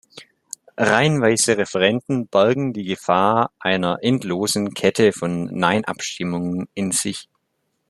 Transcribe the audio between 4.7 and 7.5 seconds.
Kette von Nein-Abstimmungen in sich.